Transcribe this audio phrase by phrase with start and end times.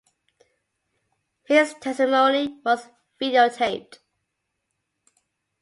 [1.43, 2.87] His testimony was
[3.21, 3.99] videotaped.